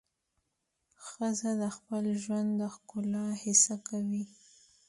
ښځه 1.05 1.49
د 1.61 1.63
خپل 1.75 2.03
ژوند 2.23 2.49
د 2.59 2.61
ښکلا 2.73 3.25
هڅه 3.41 3.75
کوي. 3.87 4.23